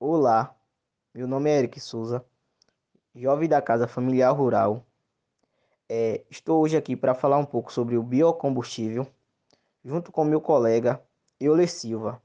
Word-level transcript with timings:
Olá, 0.00 0.56
meu 1.12 1.26
nome 1.26 1.50
é 1.50 1.58
Eric 1.58 1.80
Souza, 1.80 2.24
jovem 3.12 3.48
da 3.48 3.60
Casa 3.60 3.88
Familiar 3.88 4.30
Rural. 4.30 4.86
É, 5.88 6.24
estou 6.30 6.62
hoje 6.62 6.76
aqui 6.76 6.94
para 6.94 7.16
falar 7.16 7.36
um 7.36 7.44
pouco 7.44 7.72
sobre 7.72 7.96
o 7.96 8.02
biocombustível, 8.04 9.08
junto 9.84 10.12
com 10.12 10.22
meu 10.22 10.40
colega 10.40 11.02
Euler 11.40 11.68
Silva. 11.68 12.22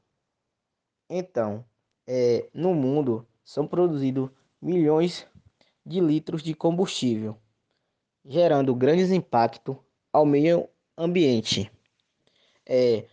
Então, 1.09 1.65
é, 2.05 2.47
no 2.54 2.75
mundo 2.75 3.25
são 3.43 3.65
produzidos 3.65 4.29
milhões 4.61 5.25
de 5.83 5.99
litros 5.99 6.43
de 6.43 6.53
combustível, 6.53 7.35
gerando 8.23 8.75
grandes 8.75 9.09
impactos 9.09 9.75
ao 10.11 10.27
meio 10.27 10.69
ambiente. 10.95 11.71
É, 12.67 13.07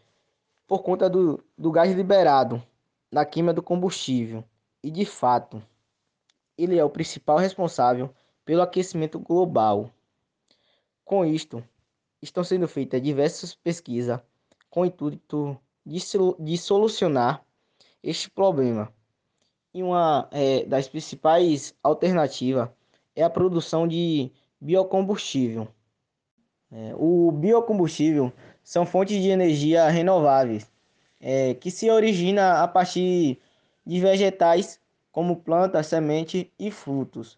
por 0.66 0.82
conta 0.82 1.08
do, 1.08 1.42
do 1.56 1.72
gás 1.72 1.96
liberado 1.96 2.62
na 3.10 3.24
queima 3.24 3.54
do 3.54 3.62
combustível 3.62 4.44
e, 4.82 4.90
de 4.90 5.04
fato, 5.04 5.62
ele 6.56 6.78
é 6.78 6.84
o 6.84 6.90
principal 6.90 7.38
responsável 7.38 8.14
pelo 8.44 8.62
aquecimento 8.62 9.18
global. 9.18 9.90
Com 11.04 11.24
isto, 11.24 11.62
estão 12.22 12.44
sendo 12.44 12.68
feitas 12.68 13.02
diversas 13.02 13.54
pesquisas 13.54 14.20
com 14.68 14.82
o 14.82 14.86
intuito 14.86 15.58
de, 15.84 15.98
de 16.38 16.58
solucionar 16.58 17.44
este 18.02 18.30
problema. 18.30 18.92
E 19.72 19.82
uma 19.82 20.28
é, 20.30 20.64
das 20.64 20.88
principais 20.88 21.74
alternativas 21.82 22.68
é 23.14 23.22
a 23.22 23.30
produção 23.30 23.86
de 23.86 24.32
biocombustível. 24.60 25.68
É, 26.72 26.94
o 26.96 27.32
biocombustível 27.32 28.32
são 28.62 28.86
fontes 28.86 29.20
de 29.20 29.28
energia 29.28 29.88
renováveis 29.88 30.70
é, 31.20 31.54
que 31.54 31.70
se 31.70 31.90
origina 31.90 32.62
a 32.62 32.68
partir 32.68 33.38
de 33.90 34.00
vegetais 34.00 34.80
como 35.10 35.34
plantas, 35.34 35.88
sementes 35.88 36.46
e 36.56 36.70
frutos. 36.70 37.36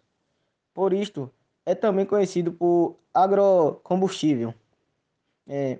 Por 0.71 0.93
isto, 0.93 1.27
é 1.65 1.73
também 1.73 2.05
conhecido 2.05 2.51
por 2.51 2.95
agrocombustível. 3.11 4.53
É, 5.47 5.79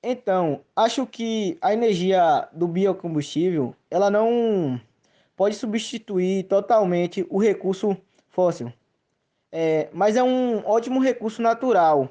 então, 0.00 0.60
acho 0.76 1.08
que 1.08 1.58
a 1.60 1.72
energia 1.72 2.48
do 2.52 2.68
biocombustível 2.68 3.74
ela 3.90 4.08
não 4.08 4.80
pode 5.34 5.56
substituir 5.56 6.44
totalmente 6.44 7.26
o 7.28 7.38
recurso 7.38 7.96
fóssil, 8.28 8.72
é, 9.50 9.88
mas 9.92 10.14
é 10.14 10.22
um 10.22 10.64
ótimo 10.64 11.00
recurso 11.00 11.42
natural, 11.42 12.10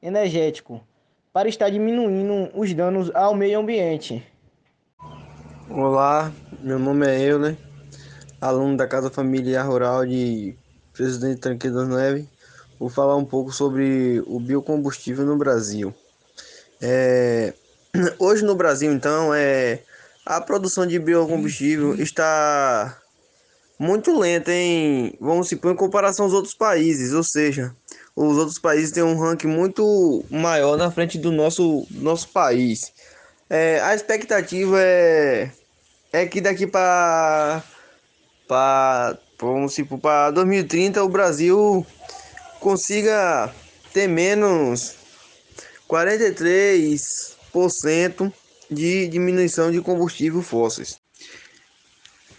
energético, 0.00 0.80
para 1.32 1.48
estar 1.48 1.70
diminuindo 1.70 2.56
os 2.56 2.72
danos 2.72 3.12
ao 3.12 3.34
meio 3.34 3.58
ambiente. 3.58 4.24
Olá, 5.74 6.30
meu 6.60 6.78
nome 6.78 7.06
é 7.06 7.18
Euler, 7.18 7.56
aluno 8.38 8.76
da 8.76 8.86
Casa 8.86 9.08
Familiar 9.08 9.66
Rural 9.66 10.04
de 10.04 10.54
Presidente 10.92 11.40
Tranquilo 11.40 11.76
das 11.76 11.88
Neves. 11.88 12.26
Vou 12.78 12.90
falar 12.90 13.16
um 13.16 13.24
pouco 13.24 13.50
sobre 13.50 14.22
o 14.26 14.38
biocombustível 14.38 15.24
no 15.24 15.34
Brasil. 15.38 15.94
É, 16.78 17.54
hoje 18.18 18.44
no 18.44 18.54
Brasil, 18.54 18.92
então, 18.92 19.32
é, 19.32 19.80
a 20.26 20.42
produção 20.42 20.86
de 20.86 20.98
biocombustível 20.98 21.94
está 21.94 23.00
muito 23.78 24.18
lenta 24.18 24.52
em, 24.52 25.16
vamos 25.18 25.48
supor, 25.48 25.72
em 25.72 25.76
comparação 25.76 26.26
aos 26.26 26.34
outros 26.34 26.52
países, 26.52 27.14
ou 27.14 27.24
seja, 27.24 27.74
os 28.14 28.36
outros 28.36 28.58
países 28.58 28.92
têm 28.92 29.02
um 29.02 29.18
ranking 29.18 29.48
muito 29.48 30.22
maior 30.28 30.76
na 30.76 30.90
frente 30.90 31.16
do 31.16 31.32
nosso, 31.32 31.86
nosso 31.92 32.28
país. 32.28 32.92
É, 33.48 33.80
a 33.80 33.94
expectativa 33.94 34.78
é 34.78 35.50
é 36.12 36.26
que 36.26 36.40
daqui 36.40 36.66
para 36.66 37.62
para 38.46 39.18
vamos 39.40 39.74
supor 39.74 39.98
para 39.98 40.30
2030 40.32 41.02
o 41.02 41.08
Brasil 41.08 41.86
consiga 42.60 43.52
ter 43.92 44.06
menos 44.06 44.94
43% 45.88 48.32
de 48.70 49.08
diminuição 49.08 49.72
de 49.72 49.80
combustível 49.80 50.42
fósseis. 50.42 51.00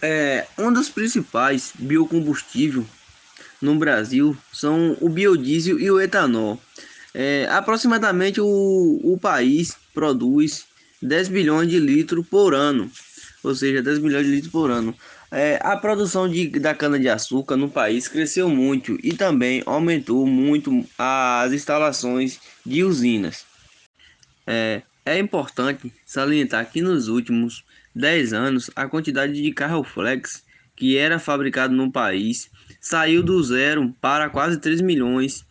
É, 0.00 0.46
um 0.58 0.72
dos 0.72 0.88
principais 0.88 1.72
biocombustíveis 1.74 2.86
no 3.60 3.74
Brasil 3.76 4.34
são 4.52 4.96
o 5.00 5.08
biodiesel 5.08 5.78
e 5.78 5.88
o 5.90 6.00
etanol. 6.00 6.60
É, 7.12 7.46
aproximadamente 7.50 8.40
o, 8.40 9.00
o 9.02 9.18
país 9.20 9.76
produz 9.92 10.64
10 11.00 11.28
bilhões 11.28 11.68
de 11.68 11.78
litros 11.78 12.26
por 12.26 12.54
ano 12.54 12.90
ou 13.48 13.54
seja, 13.54 13.82
10 13.82 13.98
milhões 13.98 14.26
de 14.26 14.32
litros 14.32 14.52
por 14.52 14.70
ano. 14.70 14.94
É, 15.30 15.58
a 15.62 15.76
produção 15.76 16.28
de, 16.28 16.48
da 16.48 16.74
cana-de-açúcar 16.74 17.56
no 17.56 17.68
país 17.68 18.06
cresceu 18.06 18.48
muito 18.48 18.98
e 19.02 19.12
também 19.12 19.62
aumentou 19.66 20.26
muito 20.26 20.86
as 20.96 21.52
instalações 21.52 22.38
de 22.64 22.84
usinas. 22.84 23.44
É, 24.46 24.82
é 25.04 25.18
importante 25.18 25.92
salientar 26.06 26.70
que 26.70 26.80
nos 26.80 27.08
últimos 27.08 27.64
10 27.94 28.32
anos 28.32 28.70
a 28.74 28.88
quantidade 28.88 29.32
de 29.32 29.52
carro 29.52 29.82
flex 29.82 30.42
que 30.76 30.96
era 30.96 31.18
fabricado 31.18 31.74
no 31.74 31.90
país 31.90 32.50
saiu 32.80 33.22
do 33.22 33.42
zero 33.42 33.94
para 34.00 34.28
quase 34.28 34.58
3 34.58 34.80
milhões 34.80 35.44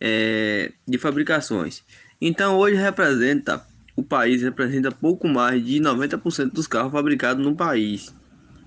é, 0.00 0.72
de 0.86 0.98
fabricações. 0.98 1.82
Então 2.20 2.56
hoje 2.56 2.76
representa 2.76 3.64
país 4.10 4.42
representa 4.42 4.90
pouco 4.90 5.28
mais 5.28 5.64
de 5.64 5.80
90% 5.80 6.52
dos 6.52 6.66
carros 6.66 6.92
fabricados 6.92 7.42
no 7.42 7.54
país. 7.54 8.12